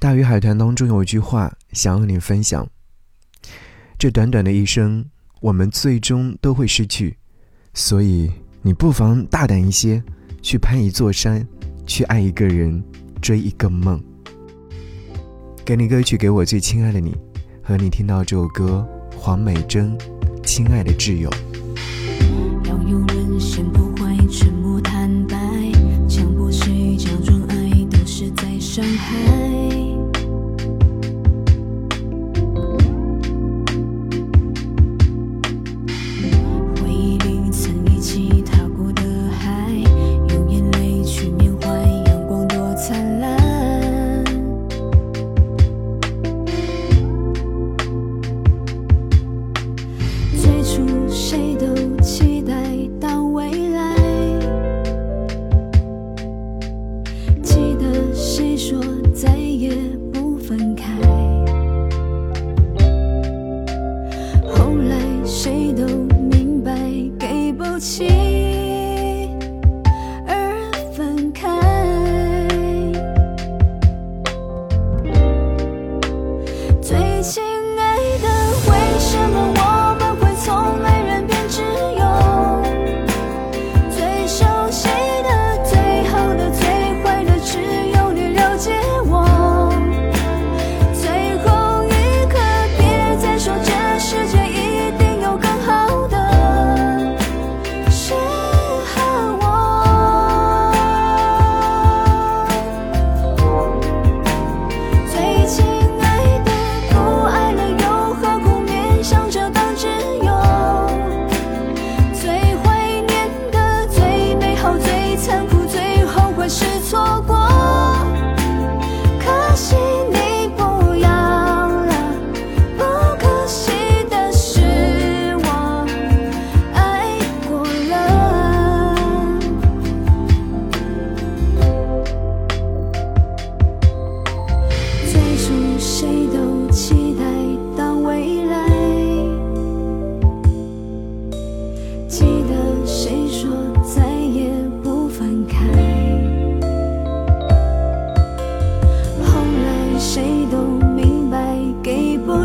[0.00, 2.64] 大鱼海棠当中有一句话想和你分享：
[3.98, 5.04] 这短短的一生，
[5.40, 7.16] 我们最终都会失去，
[7.74, 8.30] 所以
[8.62, 10.00] 你不妨大胆一些，
[10.40, 11.44] 去攀一座山，
[11.84, 12.80] 去爱一个人，
[13.20, 14.00] 追一个梦。
[15.64, 17.16] 给你歌曲，给我最亲爱的你，
[17.60, 18.86] 和你听到这首歌，
[19.16, 19.98] 黄美珍，
[20.44, 21.28] 《亲爱的挚友》。
[28.60, 29.37] 伤害。
[65.88, 66.72] 不明白
[67.18, 68.27] 给不起。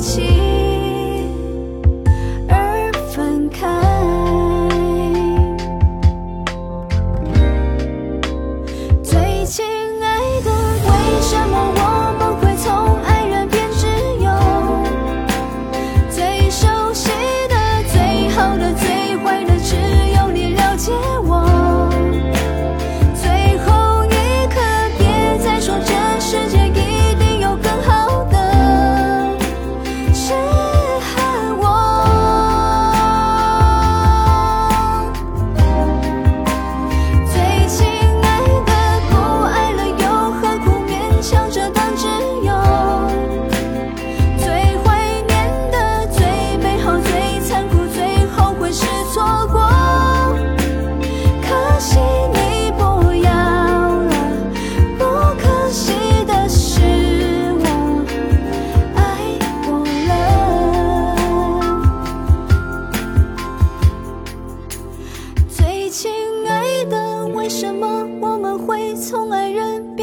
[0.00, 0.47] 情
[67.48, 69.96] 为什么我们会从爱人